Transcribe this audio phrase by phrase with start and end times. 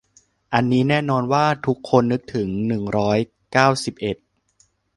[0.53, 3.17] อันนี้แน่นอนว่าทุกคนนึกถึง หนึ่งร้อย
[3.51, 4.17] เก้าสิบเอ็ด